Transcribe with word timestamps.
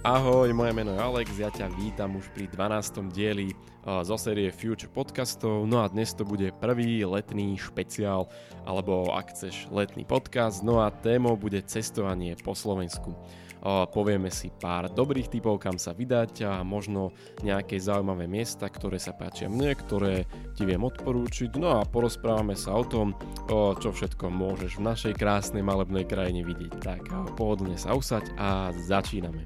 Ahoj, 0.00 0.48
moje 0.56 0.72
meno 0.72 0.96
je 0.96 1.00
Alex, 1.04 1.28
ja 1.36 1.52
ťa 1.52 1.76
vítam 1.76 2.16
už 2.16 2.32
pri 2.32 2.48
12. 2.48 3.12
dieli 3.12 3.52
zo 3.84 4.16
série 4.16 4.48
Future 4.48 4.88
podcastov. 4.88 5.68
No 5.68 5.84
a 5.84 5.92
dnes 5.92 6.16
to 6.16 6.24
bude 6.24 6.56
prvý 6.56 7.04
letný 7.04 7.60
špeciál, 7.60 8.24
alebo 8.64 9.12
ak 9.12 9.36
chceš 9.36 9.68
letný 9.68 10.08
podcast, 10.08 10.64
no 10.64 10.80
a 10.80 10.88
témou 10.88 11.36
bude 11.36 11.60
cestovanie 11.68 12.32
po 12.40 12.56
Slovensku. 12.56 13.12
Povieme 13.64 14.32
si 14.32 14.48
pár 14.48 14.88
dobrých 14.88 15.28
typov, 15.28 15.60
kam 15.60 15.76
sa 15.76 15.92
vydať 15.92 16.32
a 16.48 16.52
možno 16.64 17.12
nejaké 17.44 17.76
zaujímavé 17.76 18.24
miesta, 18.24 18.72
ktoré 18.72 18.96
sa 18.96 19.12
páčia 19.12 19.52
mne, 19.52 19.76
ktoré 19.76 20.24
ti 20.56 20.64
viem 20.64 20.80
odporúčiť. 20.80 21.60
No 21.60 21.76
a 21.76 21.84
porozprávame 21.84 22.56
sa 22.56 22.72
o 22.72 22.84
tom, 22.88 23.12
čo 23.52 23.92
všetko 23.92 24.32
môžeš 24.32 24.80
v 24.80 24.86
našej 24.88 25.12
krásnej 25.20 25.60
malebnej 25.60 26.08
krajine 26.08 26.40
vidieť. 26.40 26.72
Tak 26.80 27.02
pohodlne 27.36 27.76
sa 27.76 27.92
usaď 27.92 28.32
a 28.40 28.72
začíname. 28.72 29.44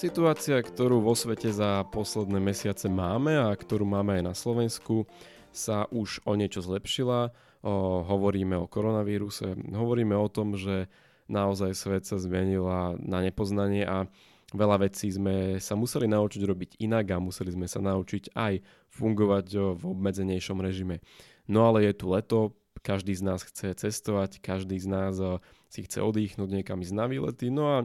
Situácia, 0.00 0.56
ktorú 0.64 1.04
vo 1.04 1.12
svete 1.12 1.52
za 1.52 1.84
posledné 1.92 2.40
mesiace 2.40 2.88
máme 2.88 3.36
a 3.36 3.52
ktorú 3.52 3.84
máme 3.84 4.16
aj 4.16 4.22
na 4.24 4.32
Slovensku, 4.32 5.04
sa 5.52 5.92
už 5.92 6.24
o 6.24 6.40
niečo 6.40 6.64
zlepšila. 6.64 7.36
O, 7.60 8.00
hovoríme 8.08 8.56
o 8.56 8.64
koronavíruse, 8.64 9.60
hovoríme 9.68 10.16
o 10.16 10.24
tom, 10.32 10.56
že 10.56 10.88
naozaj 11.28 11.76
svet 11.76 12.08
sa 12.08 12.16
zmenila 12.16 12.96
na 12.96 13.20
nepoznanie 13.20 13.84
a 13.84 14.08
veľa 14.56 14.88
vecí 14.88 15.12
sme 15.12 15.60
sa 15.60 15.76
museli 15.76 16.08
naučiť 16.08 16.48
robiť 16.48 16.70
inak 16.80 17.04
a 17.12 17.20
museli 17.20 17.52
sme 17.52 17.68
sa 17.68 17.84
naučiť 17.84 18.32
aj 18.32 18.64
fungovať 18.88 19.76
v 19.76 19.82
obmedzenejšom 19.84 20.64
režime. 20.64 21.04
No 21.44 21.68
ale 21.68 21.84
je 21.84 22.00
tu 22.00 22.08
leto, 22.08 22.56
každý 22.80 23.12
z 23.12 23.20
nás 23.20 23.44
chce 23.44 23.76
cestovať, 23.76 24.40
každý 24.40 24.80
z 24.80 24.88
nás 24.88 25.20
si 25.68 25.84
chce 25.84 26.00
oddychnúť 26.00 26.48
niekam 26.48 26.80
ísť 26.80 26.96
na 26.96 27.04
výlety, 27.04 27.52
no 27.52 27.68
a 27.68 27.76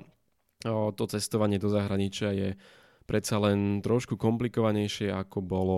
to 0.63 1.03
cestovanie 1.09 1.59
do 1.59 1.67
zahraničia 1.67 2.29
je 2.31 2.49
predsa 3.05 3.37
len 3.37 3.83
trošku 3.85 4.17
komplikovanejšie 4.17 5.13
ako 5.13 5.41
bolo 5.41 5.77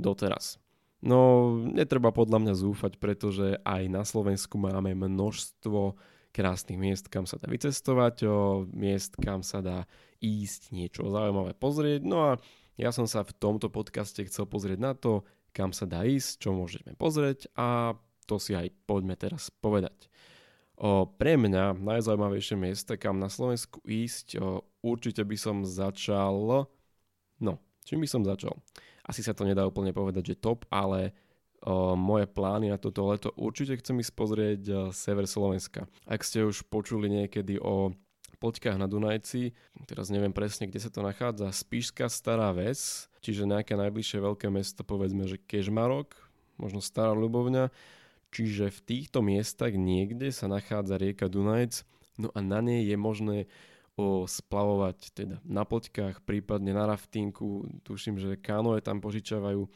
doteraz. 0.00 0.62
No, 1.02 1.50
netreba 1.66 2.14
podľa 2.14 2.38
mňa 2.38 2.54
zúfať, 2.54 2.92
pretože 3.02 3.58
aj 3.66 3.82
na 3.90 4.06
Slovensku 4.06 4.54
máme 4.54 4.94
množstvo 4.94 5.98
krásnych 6.32 6.78
miest, 6.80 7.10
kam 7.12 7.28
sa 7.28 7.36
dá 7.42 7.50
vycestovať, 7.50 8.24
o, 8.24 8.64
miest, 8.72 9.18
kam 9.20 9.44
sa 9.44 9.60
dá 9.60 9.84
ísť, 10.22 10.72
niečo 10.72 11.10
zaujímavé 11.10 11.58
pozrieť. 11.58 12.06
No 12.06 12.32
a 12.32 12.32
ja 12.80 12.94
som 12.94 13.04
sa 13.04 13.26
v 13.26 13.36
tomto 13.36 13.68
podcaste 13.68 14.24
chcel 14.24 14.48
pozrieť 14.48 14.78
na 14.80 14.94
to, 14.96 15.26
kam 15.52 15.76
sa 15.76 15.84
dá 15.84 16.08
ísť, 16.08 16.48
čo 16.48 16.56
môžeme 16.56 16.96
pozrieť 16.96 17.52
a 17.52 17.98
to 18.24 18.40
si 18.40 18.56
aj 18.56 18.72
poďme 18.88 19.18
teraz 19.18 19.52
povedať. 19.52 20.08
Pre 20.82 21.32
mňa 21.38 21.78
najzaujímavejšie 21.78 22.58
miesto, 22.58 22.98
kam 22.98 23.22
na 23.22 23.30
Slovensku 23.30 23.78
ísť, 23.86 24.42
určite 24.82 25.22
by 25.22 25.36
som 25.38 25.62
začal... 25.62 26.66
No, 27.38 27.52
čím 27.86 28.02
by 28.02 28.08
som 28.10 28.26
začal? 28.26 28.58
Asi 29.06 29.22
sa 29.22 29.30
to 29.30 29.46
nedá 29.46 29.62
úplne 29.62 29.94
povedať, 29.94 30.34
že 30.34 30.42
top, 30.42 30.66
ale 30.74 31.14
moje 31.94 32.26
plány 32.26 32.74
na 32.74 32.82
toto 32.82 33.06
leto 33.06 33.30
určite 33.38 33.78
chcem 33.78 34.02
ísť 34.02 34.12
pozrieť 34.18 34.62
sever 34.90 35.30
Slovenska. 35.30 35.86
Ak 36.02 36.26
ste 36.26 36.42
už 36.42 36.66
počuli 36.66 37.06
niekedy 37.06 37.62
o 37.62 37.94
Poďkách 38.42 38.74
na 38.74 38.90
Dunajci, 38.90 39.54
teraz 39.86 40.10
neviem 40.10 40.34
presne, 40.34 40.66
kde 40.66 40.82
sa 40.82 40.90
to 40.90 40.98
nachádza, 41.06 41.54
Spíšska 41.54 42.10
Stará 42.10 42.50
Ves, 42.50 43.06
čiže 43.22 43.46
nejaké 43.46 43.78
najbližšie 43.78 44.18
veľké 44.18 44.50
mesto, 44.50 44.82
povedzme, 44.82 45.30
že 45.30 45.38
Kežmarok, 45.38 46.18
možno 46.58 46.82
Stará 46.82 47.14
Ľubovňa, 47.14 47.70
Čiže 48.32 48.72
v 48.72 48.80
týchto 48.80 49.20
miestach 49.20 49.76
niekde 49.76 50.32
sa 50.32 50.48
nachádza 50.48 50.96
rieka 50.96 51.28
Dunajec, 51.28 51.84
no 52.16 52.32
a 52.32 52.40
na 52.40 52.64
nej 52.64 52.88
je 52.88 52.96
možné 52.96 53.38
o 53.92 54.24
splavovať 54.24 54.98
teda 55.12 55.36
na 55.44 55.68
poďkách, 55.68 56.24
prípadne 56.24 56.72
na 56.72 56.88
raftinku, 56.88 57.68
tuším, 57.84 58.16
že 58.16 58.40
kánoe 58.40 58.80
tam 58.80 59.04
požičavajú. 59.04 59.68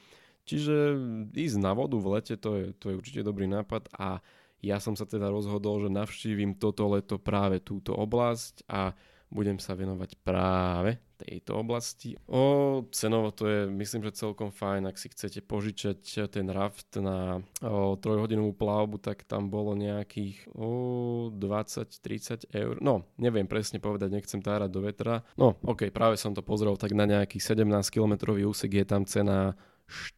Čiže 0.49 0.97
ísť 1.37 1.59
na 1.61 1.77
vodu 1.77 2.01
v 2.01 2.17
lete, 2.17 2.35
to 2.41 2.57
je, 2.57 2.67
to 2.81 2.85
je 2.89 2.99
určite 2.99 3.21
dobrý 3.27 3.45
nápad 3.45 3.93
a 3.93 4.25
ja 4.65 4.81
som 4.81 4.97
sa 4.97 5.05
teda 5.05 5.29
rozhodol, 5.29 5.85
že 5.85 5.93
navštívim 5.93 6.57
toto 6.57 6.89
leto 6.89 7.21
práve 7.21 7.61
túto 7.61 7.93
oblasť 7.93 8.65
a 8.73 8.97
budem 9.31 9.59
sa 9.59 9.75
venovať 9.75 10.17
práve 10.23 11.03
tejto 11.17 11.57
oblasti. 11.57 12.15
O 12.29 12.85
cenovo 12.93 13.33
to 13.33 13.49
je 13.49 13.61
myslím, 13.73 14.05
že 14.07 14.21
celkom 14.21 14.53
fajn, 14.53 14.87
ak 14.87 15.01
si 15.01 15.09
chcete 15.09 15.41
požičať 15.49 16.29
ten 16.29 16.47
raft 16.53 17.01
na 17.01 17.41
o, 17.65 17.97
trojhodinovú 17.97 18.53
plavbu, 18.53 19.01
tak 19.01 19.25
tam 19.25 19.49
bolo 19.49 19.73
nejakých 19.73 20.45
o, 20.53 21.33
20-30 21.33 22.53
eur. 22.53 22.75
No, 22.85 23.09
neviem 23.17 23.49
presne 23.49 23.81
povedať, 23.81 24.13
nechcem 24.13 24.45
tárať 24.45 24.71
do 24.71 24.81
vetra. 24.85 25.25
No, 25.41 25.57
ok, 25.65 25.89
práve 25.89 26.21
som 26.21 26.37
to 26.37 26.45
pozrel, 26.45 26.77
tak 26.77 26.93
na 26.93 27.09
nejaký 27.09 27.41
17 27.41 27.65
km 27.89 28.37
úsek 28.37 28.77
je 28.77 28.85
tam 28.85 29.09
cena 29.09 29.57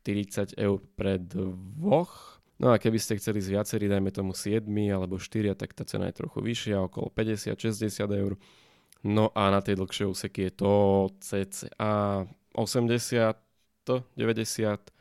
40 0.03 0.59
eur 0.59 0.83
pre 0.97 1.21
dvoch 1.23 2.39
No 2.59 2.75
a 2.75 2.77
keby 2.83 2.99
ste 2.99 3.15
chceli 3.23 3.39
z 3.39 3.55
viacerí, 3.55 3.87
dajme 3.87 4.11
tomu 4.11 4.35
7 4.35 4.67
alebo 4.91 5.15
4, 5.15 5.55
tak 5.55 5.79
tá 5.79 5.87
cena 5.87 6.11
je 6.11 6.19
trochu 6.19 6.43
vyššia, 6.43 6.83
okolo 6.91 7.15
50-60 7.15 8.03
eur. 8.19 8.35
No 9.07 9.31
a 9.35 9.51
na 9.55 9.63
tej 9.63 9.79
dlhšej 9.79 10.07
úseky 10.11 10.51
je 10.51 10.53
to 10.59 10.73
cca 11.23 12.27
80, 12.55 13.39
90 14.19 14.93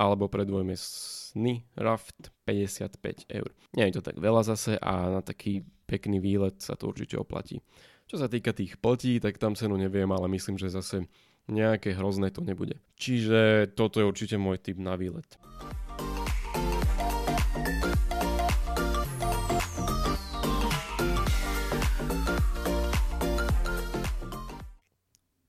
alebo 0.00 0.32
pre 0.32 0.48
dvojmiestný 0.48 1.66
raft 1.76 2.32
55 2.48 3.28
eur. 3.28 3.50
Nie 3.76 3.90
je 3.90 4.00
to 4.00 4.06
tak 4.06 4.16
veľa 4.16 4.46
zase 4.46 4.80
a 4.80 5.12
na 5.12 5.20
taký 5.20 5.60
pekný 5.84 6.22
výlet 6.22 6.56
sa 6.62 6.78
to 6.78 6.88
určite 6.88 7.18
oplatí. 7.20 7.60
Čo 8.08 8.22
sa 8.22 8.26
týka 8.30 8.56
tých 8.56 8.80
pltí, 8.80 9.20
tak 9.20 9.36
tam 9.36 9.54
cenu 9.54 9.76
neviem, 9.76 10.08
ale 10.08 10.26
myslím, 10.32 10.56
že 10.56 10.72
zase 10.72 11.04
nejaké 11.50 11.92
hrozné 11.94 12.30
to 12.30 12.40
nebude. 12.40 12.78
Čiže 12.96 13.70
toto 13.74 14.00
je 14.00 14.08
určite 14.08 14.38
môj 14.38 14.62
tip 14.62 14.78
na 14.78 14.94
výlet. 14.94 15.26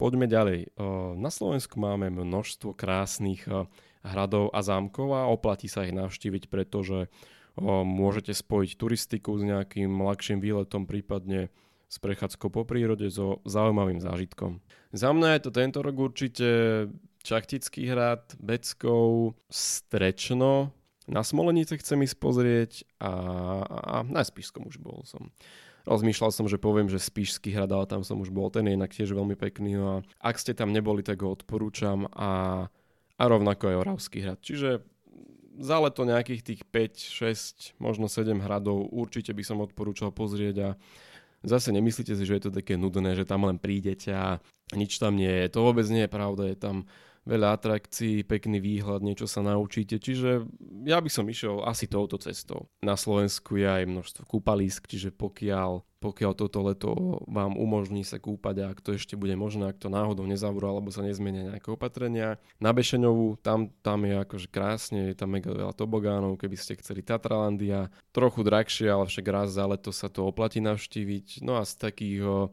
Poďme 0.02 0.26
ďalej. 0.26 0.74
Na 1.14 1.30
Slovensku 1.30 1.78
máme 1.78 2.10
množstvo 2.10 2.74
krásnych 2.74 3.46
hradov 4.02 4.50
a 4.50 4.66
zámkov 4.66 5.14
a 5.14 5.30
oplatí 5.30 5.70
sa 5.70 5.86
ich 5.86 5.94
navštíviť, 5.94 6.50
pretože 6.50 7.06
môžete 7.62 8.34
spojiť 8.34 8.82
turistiku 8.82 9.38
s 9.38 9.46
nejakým 9.46 9.94
ľahším 9.94 10.42
výletom, 10.42 10.90
prípadne 10.90 11.54
s 11.86 12.02
prechádzkou 12.02 12.50
po 12.50 12.66
prírode 12.66 13.14
so 13.14 13.46
zaujímavým 13.46 14.02
zážitkom. 14.02 14.58
Za 14.90 15.14
mňa 15.14 15.38
je 15.38 15.42
to 15.46 15.52
tento 15.54 15.86
rok 15.86 15.94
určite 15.94 16.48
Čachtický 17.22 17.86
hrad, 17.86 18.34
Beckov, 18.42 19.38
Strečno, 19.54 20.74
na 21.06 21.22
Smolenice 21.22 21.78
chcem 21.78 22.02
ísť 22.02 22.18
pozrieť 22.18 22.72
a, 22.98 23.14
a 23.70 23.96
na 24.02 24.26
Spišskom 24.26 24.66
už 24.66 24.82
bol 24.82 25.06
som. 25.06 25.30
Rozmýšľal 25.86 26.32
som, 26.34 26.46
že 26.46 26.62
poviem, 26.62 26.86
že 26.90 27.02
Spíšský 27.02 27.54
hrad, 27.54 27.74
ale 27.74 27.90
tam 27.90 28.06
som 28.06 28.22
už 28.22 28.30
bol, 28.30 28.54
ten 28.54 28.70
je 28.70 28.78
inak 28.78 28.94
tiež 28.94 29.14
veľmi 29.14 29.34
pekný. 29.34 29.78
No 29.78 29.86
a 29.88 29.96
ak 30.22 30.38
ste 30.38 30.54
tam 30.54 30.70
neboli, 30.70 31.02
tak 31.02 31.22
ho 31.26 31.34
odporúčam 31.34 32.06
a, 32.14 32.66
a 33.18 33.24
rovnako 33.26 33.74
aj 33.74 33.80
Oravský 33.82 34.22
hrad. 34.22 34.40
Čiže 34.42 34.86
za 35.62 35.78
leto 35.78 36.08
nejakých 36.08 36.42
tých 36.42 36.62
5, 36.70 37.78
6, 37.78 37.82
možno 37.82 38.10
7 38.10 38.40
hradov 38.40 38.90
určite 38.90 39.36
by 39.36 39.44
som 39.46 39.62
odporúčal 39.62 40.10
pozrieť 40.10 40.56
a 40.64 40.70
zase 41.46 41.74
nemyslíte 41.74 42.14
si, 42.14 42.24
že 42.24 42.38
je 42.38 42.44
to 42.50 42.52
také 42.54 42.78
nudné, 42.78 43.18
že 43.18 43.28
tam 43.28 43.46
len 43.50 43.58
prídete 43.62 44.14
a 44.14 44.42
nič 44.74 44.98
tam 45.02 45.18
nie 45.18 45.30
je. 45.30 45.54
To 45.54 45.66
vôbec 45.66 45.86
nie 45.90 46.06
je 46.06 46.12
pravda, 46.12 46.44
je 46.50 46.58
tam 46.58 46.76
veľa 47.26 47.54
atrakcií, 47.58 48.26
pekný 48.26 48.58
výhľad, 48.58 49.06
niečo 49.06 49.30
sa 49.30 49.46
naučíte, 49.46 50.02
čiže 50.02 50.46
ja 50.86 50.98
by 50.98 51.10
som 51.10 51.30
išiel 51.30 51.62
asi 51.62 51.86
touto 51.86 52.18
cestou. 52.18 52.66
Na 52.82 52.98
Slovensku 52.98 53.62
je 53.62 53.68
aj 53.70 53.86
množstvo 53.86 54.24
kúpalisk, 54.26 54.90
čiže 54.90 55.14
pokiaľ, 55.14 55.86
pokiaľ 56.02 56.32
toto 56.34 56.66
leto 56.66 56.92
vám 57.30 57.54
umožní 57.54 58.02
sa 58.02 58.18
kúpať 58.18 58.56
a 58.66 58.70
ak 58.74 58.82
to 58.82 58.98
ešte 58.98 59.14
bude 59.14 59.38
možné, 59.38 59.70
ak 59.70 59.78
to 59.78 59.94
náhodou 59.94 60.26
nezavrú 60.26 60.66
alebo 60.66 60.90
sa 60.90 61.06
nezmenia 61.06 61.54
nejaké 61.54 61.70
opatrenia. 61.70 62.42
Na 62.58 62.74
Bešeňovú, 62.74 63.38
tam, 63.46 63.70
tam 63.86 64.02
je 64.10 64.16
akože 64.18 64.48
krásne, 64.50 65.14
je 65.14 65.16
tam 65.18 65.38
mega 65.38 65.54
veľa 65.54 65.78
tobogánov, 65.78 66.42
keby 66.42 66.58
ste 66.58 66.82
chceli 66.82 67.06
Tatralandia, 67.06 67.94
trochu 68.10 68.42
drahšie, 68.42 68.90
ale 68.90 69.06
však 69.06 69.26
raz 69.30 69.54
za 69.54 69.70
leto 69.70 69.94
sa 69.94 70.10
to 70.10 70.26
oplatí 70.26 70.58
navštíviť. 70.58 71.46
No 71.46 71.62
a 71.62 71.70
z 71.70 71.78
takých 71.78 72.50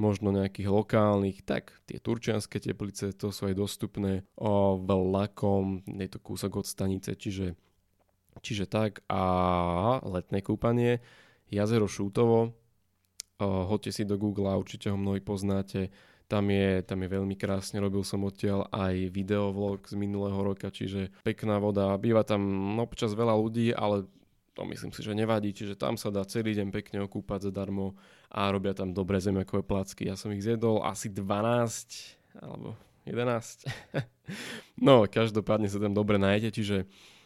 možno 0.00 0.32
nejakých 0.32 0.68
lokálnych, 0.68 1.44
tak 1.44 1.76
tie 1.84 2.00
turčianske 2.00 2.60
teplice, 2.62 3.12
to 3.12 3.34
sú 3.34 3.50
aj 3.50 3.54
dostupné 3.58 4.24
o, 4.36 4.78
vlakom, 4.80 5.84
je 5.84 6.08
to 6.08 6.18
kúsok 6.20 6.62
od 6.62 6.66
stanice, 6.66 7.16
čiže, 7.16 7.56
čiže 8.40 8.68
tak. 8.70 9.04
A 9.10 10.00
letné 10.04 10.40
kúpanie, 10.40 11.04
jazero 11.52 11.90
Šútovo, 11.90 12.56
hoďte 13.42 13.90
si 13.90 14.02
do 14.06 14.16
Google, 14.16 14.54
určite 14.54 14.88
ho 14.88 14.98
mnohí 15.00 15.18
poznáte, 15.18 15.92
Tam 16.32 16.48
je, 16.48 16.80
tam 16.80 17.04
je 17.04 17.12
veľmi 17.12 17.36
krásne, 17.36 17.76
robil 17.76 18.00
som 18.08 18.24
odtiaľ 18.24 18.64
aj 18.72 19.12
videovlog 19.12 19.84
z 19.84 20.00
minulého 20.00 20.40
roka, 20.40 20.72
čiže 20.72 21.12
pekná 21.20 21.60
voda. 21.60 21.92
Býva 22.00 22.24
tam 22.24 22.40
občas 22.80 23.12
veľa 23.12 23.36
ľudí, 23.36 23.76
ale 23.76 24.08
to 24.52 24.68
myslím 24.68 24.92
si, 24.92 25.00
že 25.00 25.16
nevadí, 25.16 25.56
čiže 25.56 25.80
tam 25.80 25.96
sa 25.96 26.12
dá 26.12 26.24
celý 26.28 26.52
deň 26.52 26.68
pekne 26.68 26.98
okúpať 27.08 27.48
zadarmo 27.48 27.96
a 28.28 28.52
robia 28.52 28.76
tam 28.76 28.92
dobré 28.92 29.16
zemiakové 29.16 29.64
placky. 29.64 30.08
Ja 30.08 30.16
som 30.16 30.28
ich 30.32 30.44
zjedol 30.44 30.84
asi 30.84 31.08
12 31.08 32.44
alebo 32.44 32.76
11. 33.08 33.66
no, 34.86 35.08
každopádne 35.08 35.72
sa 35.72 35.80
tam 35.80 35.96
dobre 35.96 36.20
nájde, 36.20 36.52
čiže 36.52 36.76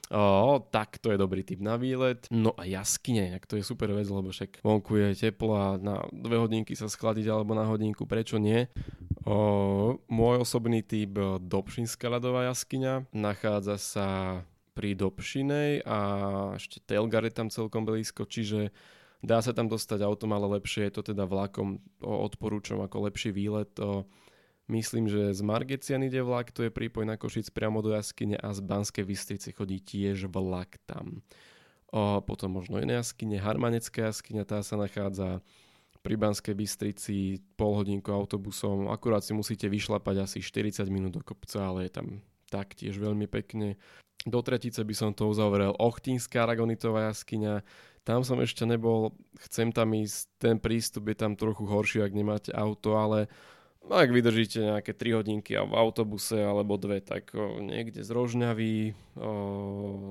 O, 0.06 0.62
tak 0.70 1.02
to 1.02 1.10
je 1.10 1.18
dobrý 1.18 1.42
typ 1.42 1.58
na 1.58 1.74
výlet. 1.74 2.30
No 2.30 2.54
a 2.54 2.62
jaskyne, 2.62 3.26
tak 3.34 3.50
to 3.50 3.58
je 3.58 3.66
super 3.66 3.90
vec, 3.90 4.06
lebo 4.06 4.30
však 4.30 4.62
vonku 4.62 4.94
je 5.02 5.18
teplo 5.18 5.58
a 5.58 5.74
na 5.82 5.98
dve 6.14 6.38
hodinky 6.38 6.78
sa 6.78 6.86
schladiť 6.86 7.26
alebo 7.26 7.58
na 7.58 7.66
hodinku, 7.66 8.06
prečo 8.06 8.38
nie? 8.38 8.70
O, 9.26 9.98
môj 10.06 10.46
osobný 10.46 10.86
typ 10.86 11.18
Dobšinská 11.42 12.06
ľadová 12.06 12.46
jaskyňa 12.54 13.10
nachádza 13.10 13.82
sa 13.82 14.06
pri 14.76 14.92
Dobšinej 14.92 15.88
a 15.88 15.98
ešte 16.60 16.84
Telgar 16.84 17.24
je 17.24 17.32
tam 17.32 17.48
celkom 17.48 17.88
blízko, 17.88 18.28
čiže 18.28 18.76
dá 19.24 19.40
sa 19.40 19.56
tam 19.56 19.72
dostať 19.72 20.04
autom, 20.04 20.36
ale 20.36 20.60
lepšie 20.60 20.92
je 20.92 21.00
to 21.00 21.02
teda 21.16 21.24
vlakom. 21.24 21.80
Odporúčam 22.04 22.84
ako 22.84 23.08
lepší 23.08 23.32
výlet. 23.32 23.72
To 23.80 24.04
myslím, 24.68 25.08
že 25.08 25.32
z 25.32 25.40
Margecian 25.40 26.04
ide 26.04 26.20
vlak, 26.20 26.52
to 26.52 26.68
je 26.68 26.74
prípoj 26.74 27.08
na 27.08 27.16
Košic 27.16 27.48
priamo 27.56 27.80
do 27.80 27.96
jaskyne 27.96 28.36
a 28.36 28.52
z 28.52 28.60
Banskej 28.60 29.08
Bystrice 29.08 29.56
chodí 29.56 29.80
tiež 29.80 30.28
vlak 30.28 30.76
tam. 30.84 31.24
O, 31.88 32.20
potom 32.20 32.52
možno 32.52 32.82
iné 32.82 33.00
jaskyne, 33.00 33.40
Harmanecká 33.40 34.10
jaskyňa, 34.10 34.44
tá 34.44 34.60
sa 34.60 34.76
nachádza 34.76 35.40
pri 36.02 36.14
Banskej 36.18 36.54
Bystrici 36.54 37.42
pol 37.58 37.82
hodinku 37.82 38.14
autobusom, 38.14 38.90
akurát 38.90 39.22
si 39.26 39.34
musíte 39.34 39.66
vyšlapať 39.66 40.22
asi 40.22 40.38
40 40.38 40.86
minút 40.86 41.18
do 41.18 41.22
kopca, 41.22 41.66
ale 41.66 41.90
je 41.90 41.98
tam 41.98 42.06
taktiež 42.46 42.98
veľmi 42.98 43.26
pekne. 43.26 43.74
Do 44.26 44.42
tretice 44.42 44.82
by 44.82 44.94
som 44.94 45.10
to 45.14 45.30
uzavrel. 45.30 45.70
Ochtinská 45.78 46.42
Aragonitová 46.42 47.14
jaskyňa. 47.14 47.62
Tam 48.02 48.26
som 48.26 48.42
ešte 48.42 48.66
nebol, 48.66 49.14
chcem 49.46 49.70
tam 49.70 49.94
ísť, 49.94 50.18
ten 50.38 50.56
prístup 50.58 51.10
je 51.10 51.16
tam 51.18 51.38
trochu 51.38 51.66
horší, 51.66 52.02
ak 52.02 52.14
nemáte 52.14 52.50
auto, 52.54 52.94
ale 52.98 53.26
ak 53.86 54.10
vydržíte 54.10 54.62
nejaké 54.62 54.94
3 54.94 55.18
hodinky 55.22 55.54
v 55.54 55.74
autobuse 55.74 56.38
alebo 56.38 56.78
dve, 56.78 56.98
tak 57.02 57.34
niekde 57.62 58.02
z 58.02 58.10
Rožňavy, 58.10 58.94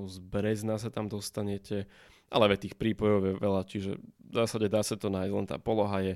z 0.08 0.16
Brezna 0.24 0.80
sa 0.80 0.88
tam 0.92 1.12
dostanete, 1.12 1.88
ale 2.32 2.56
ve 2.56 2.58
tých 2.60 2.76
prípojov 2.76 3.20
je 3.20 3.34
veľa, 3.36 3.62
čiže 3.68 3.92
v 4.00 4.32
zásade 4.32 4.68
dá 4.72 4.84
sa 4.84 5.00
to 5.00 5.12
nájsť, 5.12 5.32
len 5.36 5.48
tá 5.48 5.60
poloha 5.60 6.00
je 6.04 6.14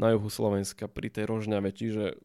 na 0.00 0.12
juhu 0.12 0.28
Slovenska 0.32 0.88
pri 0.88 1.12
tej 1.12 1.28
Rožňave, 1.28 1.72
čiže 1.72 2.16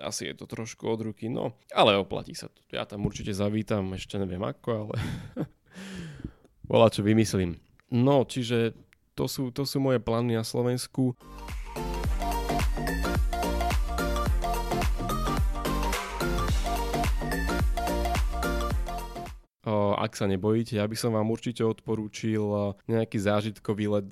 asi 0.00 0.30
je 0.30 0.34
to 0.34 0.46
trošku 0.48 0.86
od 0.88 1.00
ruky, 1.12 1.30
no, 1.30 1.54
ale 1.70 1.94
oplatí 1.98 2.34
sa 2.34 2.50
to. 2.50 2.58
Ja 2.72 2.88
tam 2.88 3.06
určite 3.06 3.30
zavítam, 3.30 3.94
ešte 3.94 4.18
neviem 4.18 4.42
ako, 4.42 4.88
ale 4.88 4.94
volá 6.70 6.90
čo 6.90 7.04
vymyslím. 7.04 7.58
No, 7.94 8.26
čiže 8.26 8.74
to 9.14 9.30
sú, 9.30 9.54
to 9.54 9.62
sú 9.62 9.78
moje 9.78 10.02
plány 10.02 10.34
na 10.34 10.42
Slovensku. 10.42 11.14
Ak 20.14 20.22
sa 20.22 20.30
nebojíte, 20.30 20.78
ja 20.78 20.86
by 20.86 20.94
som 20.94 21.18
vám 21.18 21.26
určite 21.26 21.66
odporúčil 21.66 22.78
nejaký 22.86 23.18
zážitkový 23.18 23.98
let 23.98 24.06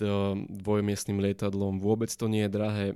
dvojmiestným 0.51 1.23
lietadlom. 1.23 1.79
Vôbec 1.79 2.11
to 2.11 2.27
nie 2.27 2.43
je 2.43 2.51
drahé. 2.51 2.87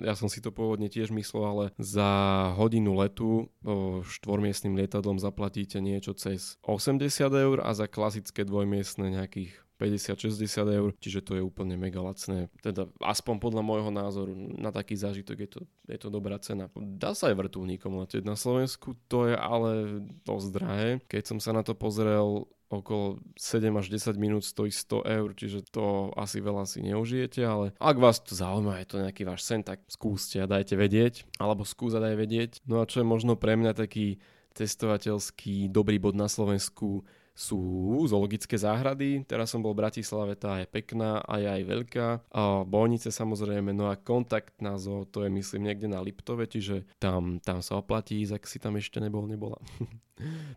Ja 0.00 0.16
som 0.16 0.32
si 0.32 0.40
to 0.40 0.48
pôvodne 0.48 0.88
tiež 0.88 1.12
myslel, 1.12 1.44
ale 1.44 1.64
za 1.76 2.08
hodinu 2.56 2.96
letu 2.96 3.52
štvormiestným 4.00 4.80
lietadlom 4.80 5.20
zaplatíte 5.20 5.84
niečo 5.84 6.16
cez 6.16 6.56
80 6.64 7.04
eur 7.20 7.60
a 7.60 7.76
za 7.76 7.84
klasické 7.84 8.48
dvojmiestne 8.48 9.12
nejakých 9.12 9.60
50-60 9.74 10.38
eur, 10.70 10.94
čiže 11.02 11.20
to 11.26 11.34
je 11.34 11.42
úplne 11.42 11.74
mega 11.74 11.98
lacné. 11.98 12.46
Teda 12.62 12.86
aspoň 13.02 13.42
podľa 13.42 13.62
môjho 13.66 13.90
názoru 13.90 14.30
na 14.54 14.70
taký 14.70 14.94
zážitok 14.94 15.36
je 15.42 15.48
to, 15.50 15.60
je 15.90 15.98
to 15.98 16.14
dobrá 16.14 16.38
cena. 16.38 16.70
Dá 16.78 17.10
sa 17.10 17.34
aj 17.34 17.42
vrtulníkom 17.42 17.98
letieť 17.98 18.22
na 18.22 18.38
Slovensku, 18.38 18.94
to 19.10 19.26
je 19.26 19.34
ale 19.34 19.98
dosť 20.22 20.48
drahé. 20.54 20.88
Keď 21.10 21.22
som 21.26 21.38
sa 21.42 21.50
na 21.50 21.66
to 21.66 21.74
pozrel, 21.74 22.46
okolo 22.72 23.20
7 23.36 23.70
až 23.76 23.86
10 23.92 24.16
minút 24.16 24.44
stojí 24.44 24.72
100 24.72 25.04
eur, 25.04 25.28
čiže 25.36 25.68
to 25.70 26.10
asi 26.16 26.40
veľa 26.40 26.64
si 26.64 26.80
neužijete, 26.82 27.40
ale 27.44 27.66
ak 27.76 27.96
vás 28.00 28.20
to 28.20 28.34
zaujíma, 28.34 28.80
je 28.82 28.88
to 28.88 28.96
nejaký 29.04 29.22
váš 29.28 29.44
sen, 29.44 29.60
tak 29.62 29.84
skúste 29.86 30.40
a 30.40 30.50
dajte 30.50 30.74
vedieť, 30.74 31.28
alebo 31.36 31.62
skúsať 31.62 32.02
aj 32.02 32.16
vedieť. 32.16 32.50
No 32.64 32.80
a 32.80 32.88
čo 32.88 33.04
je 33.04 33.06
možno 33.06 33.36
pre 33.36 33.54
mňa 33.54 33.76
taký 33.76 34.18
cestovateľský 34.54 35.68
dobrý 35.68 35.98
bod 35.98 36.14
na 36.14 36.30
Slovensku, 36.30 37.02
sú 37.34 37.58
zoologické 38.06 38.54
záhrady. 38.54 39.26
Teraz 39.26 39.50
som 39.50 39.60
bol 39.60 39.74
v 39.74 39.82
Bratislave, 39.84 40.38
tá 40.38 40.62
je 40.62 40.66
pekná 40.70 41.18
a 41.26 41.42
je 41.42 41.48
aj 41.50 41.62
veľká. 41.66 42.08
A 42.30 42.62
bolnice 42.62 43.10
samozrejme, 43.10 43.74
no 43.74 43.90
a 43.90 43.98
kontakt 43.98 44.54
na 44.62 44.78
zoo, 44.78 45.04
to 45.04 45.26
je 45.26 45.30
myslím 45.34 45.68
niekde 45.68 45.90
na 45.90 45.98
Liptove, 45.98 46.46
čiže 46.46 46.86
tam, 47.02 47.42
tam 47.42 47.60
sa 47.60 47.82
oplatí 47.82 48.22
ak 48.30 48.46
si 48.46 48.62
tam 48.62 48.78
ešte 48.78 49.02
nebol, 49.02 49.26
nebola. 49.26 49.58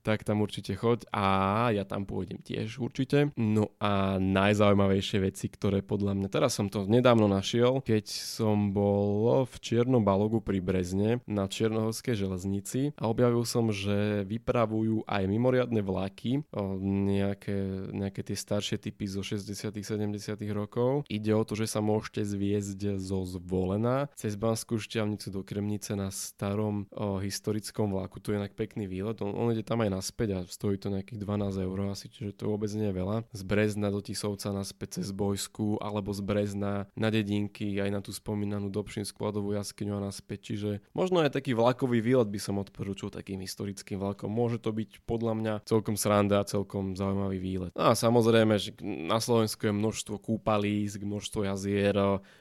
tak 0.05 0.21
tam 0.21 0.45
určite 0.45 0.77
choď 0.77 1.09
a 1.09 1.25
ja 1.73 1.81
tam 1.81 2.05
pôjdem 2.05 2.37
tiež 2.41 2.77
určite. 2.77 3.33
No 3.35 3.73
a 3.81 4.21
najzaujímavejšie 4.21 5.17
veci, 5.25 5.49
ktoré 5.49 5.81
podľa 5.81 6.13
mňa, 6.13 6.27
teraz 6.29 6.57
som 6.57 6.69
to 6.69 6.85
nedávno 6.85 7.25
našiel, 7.25 7.81
keď 7.81 8.05
som 8.07 8.69
bol 8.71 9.43
v 9.49 9.55
Čiernom 9.57 10.05
balogu 10.05 10.39
pri 10.39 10.61
Brezne 10.61 11.25
na 11.25 11.49
Čiernohorskej 11.49 12.13
železnici 12.13 12.93
a 12.97 13.09
objavil 13.09 13.41
som, 13.43 13.73
že 13.73 14.23
vypravujú 14.29 15.05
aj 15.09 15.23
mimoriadne 15.25 15.81
vlaky, 15.81 16.45
nejaké, 16.75 17.55
nejaké 17.95 18.21
tie 18.27 18.35
staršie 18.35 18.77
typy 18.81 19.07
zo 19.07 19.23
60 19.23 19.71
70 19.71 20.35
rokov. 20.51 21.07
Ide 21.07 21.31
o 21.31 21.43
to, 21.47 21.55
že 21.55 21.71
sa 21.71 21.79
môžete 21.79 22.27
zviezť 22.27 22.99
zo 22.99 23.23
Zvolena 23.23 24.11
cez 24.19 24.35
Banskú 24.35 24.75
šťavnicu 24.75 25.31
do 25.31 25.41
Kremnice 25.47 25.95
na 25.95 26.11
starom 26.11 26.89
o, 26.91 27.21
historickom 27.23 27.93
vlaku. 27.93 28.19
Tu 28.19 28.33
je 28.33 28.39
inak 28.41 28.57
pekný 28.57 28.89
výlet. 28.89 29.19
On, 29.23 29.31
on 29.31 29.53
ide 29.53 29.63
tam 29.63 29.85
aj 29.85 29.91
naspäť 29.93 30.29
a 30.35 30.39
stojí 30.43 30.81
to 30.81 30.91
nejakých 30.91 31.21
12 31.21 31.63
eur 31.63 31.77
asi, 31.87 32.11
čiže 32.11 32.35
to 32.35 32.51
vôbec 32.51 32.71
nie 32.73 32.89
je 32.89 32.95
veľa. 32.95 33.17
Z 33.31 33.41
Brezna 33.45 33.93
do 33.93 34.01
Tisovca 34.03 34.51
naspäť 34.51 34.99
cez 34.99 35.13
Bojsku 35.13 35.79
alebo 35.79 36.11
z 36.11 36.21
Brezna 36.25 36.89
na 36.97 37.09
dedinky 37.13 37.77
aj 37.77 37.89
na 37.93 37.99
tú 38.01 38.11
spomínanú 38.11 38.73
Dobšinskú 38.73 39.23
ľadovú 39.23 39.53
jaskyňu 39.55 39.93
a 39.99 40.05
naspäť. 40.09 40.53
Čiže 40.53 40.71
možno 40.95 41.21
aj 41.21 41.35
taký 41.37 41.53
vlakový 41.53 41.99
výlet 42.01 42.29
by 42.31 42.39
som 42.41 42.57
odporúčil 42.57 43.13
takým 43.13 43.39
historickým 43.43 43.99
vlakom. 44.01 44.31
Môže 44.31 44.57
to 44.57 44.73
byť 44.73 45.03
podľa 45.05 45.33
mňa 45.37 45.53
celkom 45.67 45.99
sranda 45.99 46.41
a 46.41 46.47
zaujímavý 46.95 47.37
výlet. 47.37 47.71
No 47.75 47.91
a 47.91 47.93
samozrejme, 47.93 48.55
že 48.57 48.71
na 48.81 49.19
Slovensku 49.21 49.67
je 49.67 49.73
množstvo 49.75 50.15
kúpalísk, 50.17 51.03
množstvo 51.03 51.45
jazier, 51.45 51.93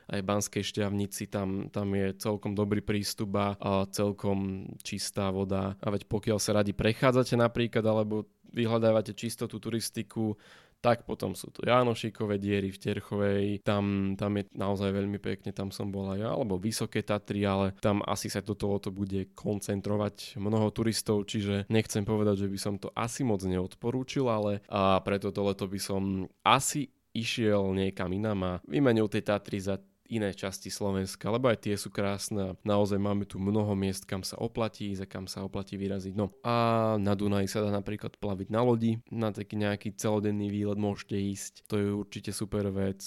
aj 0.07 0.21
Banskej 0.23 0.63
šťavnici, 0.63 1.27
tam, 1.27 1.69
tam 1.69 1.93
je 1.93 2.15
celkom 2.17 2.55
dobrý 2.55 2.81
prístup 2.81 3.35
a 3.37 3.85
celkom 3.91 4.71
čistá 4.81 5.29
voda. 5.35 5.75
A 5.83 5.91
veď 5.91 6.07
pokiaľ 6.07 6.39
sa 6.39 6.57
radi 6.57 6.71
prechádzate 6.73 7.35
napríklad, 7.35 7.83
alebo 7.83 8.31
vyhľadávate 8.55 9.13
čistotu 9.13 9.61
turistiku, 9.61 10.39
tak 10.81 11.09
potom 11.09 11.35
sú 11.35 11.51
tu 11.51 11.65
Jánošikové 11.67 12.39
diery 12.39 12.71
v 12.71 12.79
Terchovej, 12.79 13.45
tam, 13.67 14.15
tam 14.15 14.39
je 14.39 14.47
naozaj 14.55 14.91
veľmi 14.93 15.19
pekne, 15.19 15.51
tam 15.51 15.75
som 15.75 15.91
bol 15.91 16.15
aj 16.15 16.19
ja, 16.23 16.31
alebo 16.31 16.61
Vysoké 16.61 17.03
Tatry, 17.03 17.43
ale 17.43 17.75
tam 17.83 18.05
asi 18.07 18.31
sa 18.31 18.45
do 18.45 18.55
toho 18.55 18.79
to 18.79 18.95
bude 18.95 19.35
koncentrovať 19.35 20.39
mnoho 20.39 20.71
turistov, 20.71 21.27
čiže 21.27 21.67
nechcem 21.67 22.07
povedať, 22.07 22.47
že 22.47 22.49
by 22.53 22.59
som 22.61 22.75
to 22.79 22.93
asi 22.95 23.27
moc 23.27 23.43
neodporúčil, 23.43 24.29
ale 24.31 24.63
a 24.71 25.01
preto 25.03 25.35
to 25.35 25.43
leto 25.43 25.67
by 25.67 25.81
som 25.81 26.31
asi 26.47 26.93
išiel 27.17 27.73
niekam 27.73 28.13
inám 28.13 28.41
a 28.45 28.53
vymenil 28.69 29.09
tie 29.09 29.25
Tatry 29.25 29.57
za 29.57 29.81
iné 30.09 30.33
časti 30.33 30.73
Slovenska, 30.73 31.31
lebo 31.31 31.51
aj 31.51 31.67
tie 31.67 31.75
sú 31.79 31.93
krásne. 31.93 32.59
Naozaj 32.63 32.99
máme 32.99 33.25
tu 33.25 33.39
mnoho 33.39 33.75
miest, 33.79 34.09
kam 34.09 34.23
sa 34.27 34.39
oplatí 34.41 34.91
ísť 34.95 35.03
a 35.07 35.11
kam 35.11 35.27
sa 35.31 35.45
oplatí 35.47 35.79
vyraziť. 35.79 36.15
No 36.17 36.35
a 36.43 36.97
na 36.99 37.15
Dunaji 37.15 37.47
sa 37.47 37.63
dá 37.63 37.71
napríklad 37.71 38.19
plaviť 38.19 38.49
na 38.51 38.63
lodi, 38.63 38.99
na 39.13 39.31
taký 39.31 39.59
nejaký 39.59 39.95
celodenný 39.95 40.51
výlet 40.51 40.79
môžete 40.79 41.17
ísť. 41.17 41.53
To 41.71 41.75
je 41.79 41.87
určite 41.93 42.31
super 42.35 42.69
vec 42.73 43.01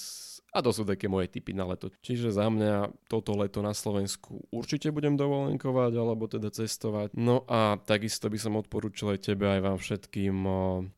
a 0.50 0.58
to 0.62 0.70
sú 0.74 0.82
také 0.82 1.06
moje 1.06 1.30
typy 1.30 1.54
na 1.54 1.66
leto. 1.66 1.94
Čiže 2.02 2.34
za 2.34 2.50
mňa 2.50 3.06
toto 3.06 3.38
leto 3.38 3.62
na 3.62 3.70
Slovensku 3.70 4.42
určite 4.50 4.90
budem 4.90 5.14
dovolenkovať 5.14 5.92
alebo 5.94 6.26
teda 6.26 6.50
cestovať. 6.50 7.14
No 7.14 7.46
a 7.46 7.78
takisto 7.78 8.26
by 8.26 8.38
som 8.38 8.58
odporúčil 8.58 9.14
aj 9.14 9.30
tebe, 9.30 9.46
aj 9.46 9.60
vám 9.62 9.78
všetkým 9.78 10.36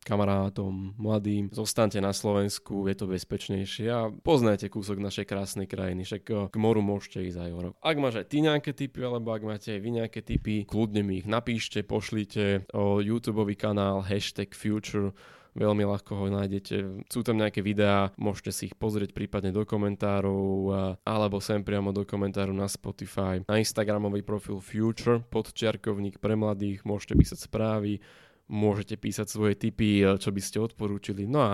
kamarátom, 0.04 0.97
mladým. 0.97 1.52
Zostaňte 1.52 2.00
na 2.00 2.16
Slovensku, 2.16 2.88
je 2.88 2.97
to 2.97 3.06
bezpečnejšie 3.09 3.87
a 3.92 4.09
poznajte 4.09 4.73
kúsok 4.73 4.97
našej 5.00 5.28
krásnej 5.28 5.68
krajiny. 5.68 6.09
Však 6.09 6.49
k 6.49 6.56
moru 6.56 6.80
môžete 6.80 7.21
ísť 7.28 7.38
aj 7.44 7.50
o 7.52 7.61
rok. 7.61 7.73
Ak 7.85 7.97
máš 8.00 8.25
aj 8.25 8.26
ty 8.32 8.40
nejaké 8.40 8.73
typy, 8.73 9.04
alebo 9.04 9.37
ak 9.37 9.44
máte 9.44 9.68
aj 9.76 9.80
vy 9.85 9.90
nejaké 10.00 10.21
typy, 10.25 10.64
kľudne 10.64 11.04
mi 11.04 11.21
ich 11.21 11.28
napíšte, 11.28 11.85
pošlite 11.85 12.64
o 12.73 13.04
YouTube 13.04 13.44
kanál 13.52 14.00
hashtag 14.00 14.56
future 14.56 15.12
veľmi 15.52 15.85
ľahko 15.85 16.12
ho 16.16 16.26
nájdete. 16.32 17.04
Sú 17.12 17.21
tam 17.21 17.37
nejaké 17.37 17.61
videá, 17.61 18.09
môžete 18.16 18.50
si 18.52 18.62
ich 18.73 18.76
pozrieť 18.76 19.12
prípadne 19.12 19.52
do 19.52 19.68
komentárov 19.68 20.73
alebo 21.04 21.37
sem 21.44 21.61
priamo 21.61 21.92
do 21.92 22.09
komentárov 22.09 22.56
na 22.56 22.68
Spotify. 22.68 23.44
Na 23.44 23.61
Instagramový 23.61 24.25
profil 24.25 24.64
Future, 24.64 25.21
podčiarkovník 25.21 26.18
pre 26.18 26.35
mladých, 26.35 26.85
môžete 26.88 27.14
písať 27.16 27.38
správy, 27.52 28.00
môžete 28.49 28.97
písať 28.97 29.26
svoje 29.28 29.54
tipy, 29.61 30.04
čo 30.16 30.32
by 30.32 30.40
ste 30.40 30.59
odporúčili. 30.61 31.28
No 31.28 31.40
a 31.44 31.52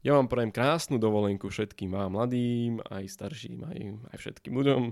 ja 0.00 0.16
vám 0.16 0.32
prajem 0.32 0.52
krásnu 0.52 0.96
dovolenku 0.96 1.52
všetkým 1.52 1.92
vám 1.92 2.16
mladým, 2.16 2.80
aj 2.88 3.04
starším, 3.04 3.68
aj, 3.68 3.78
aj 4.12 4.16
všetkým 4.16 4.52
ľuďom 4.56 4.82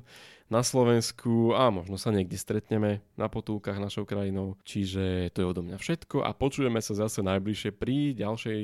na 0.52 0.60
Slovensku 0.60 1.56
a 1.56 1.72
možno 1.72 1.96
sa 1.96 2.12
niekde 2.12 2.36
stretneme 2.36 3.00
na 3.16 3.32
potúkach 3.32 3.80
našou 3.80 4.04
krajinou. 4.04 4.60
Čiže 4.68 5.32
to 5.32 5.40
je 5.40 5.48
odo 5.48 5.64
mňa 5.64 5.80
všetko 5.80 6.24
a 6.24 6.36
počujeme 6.36 6.80
sa 6.84 6.92
zase 6.92 7.24
najbližšie 7.24 7.72
pri 7.72 8.12
ďalšej 8.16 8.60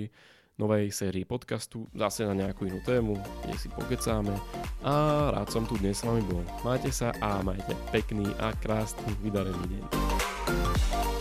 novej 0.54 0.94
sérii 0.94 1.26
podcastu, 1.26 1.90
zase 1.96 2.22
na 2.22 2.34
nejakú 2.36 2.70
inú 2.70 2.78
tému, 2.86 3.18
kde 3.42 3.56
si 3.58 3.66
pokecáme 3.72 4.36
a 4.86 4.94
rád 5.34 5.50
som 5.50 5.66
tu 5.66 5.74
dnes 5.82 5.98
s 5.98 6.06
vami 6.06 6.22
bol. 6.30 6.46
Majte 6.62 6.94
sa 6.94 7.10
a 7.18 7.42
majte 7.42 7.74
pekný 7.90 8.28
a 8.38 8.54
krásny 8.62 9.10
vydarený 9.18 9.64
deň. 9.66 11.13